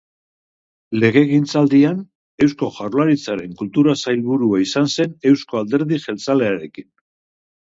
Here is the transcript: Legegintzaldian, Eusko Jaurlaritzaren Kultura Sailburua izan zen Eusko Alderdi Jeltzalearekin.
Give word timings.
Legegintzaldian, 1.01 1.99
Eusko 2.45 2.69
Jaurlaritzaren 2.77 3.53
Kultura 3.61 3.95
Sailburua 4.05 4.63
izan 4.65 4.91
zen 4.95 5.15
Eusko 5.33 5.63
Alderdi 5.63 6.01
Jeltzalearekin. 6.07 6.91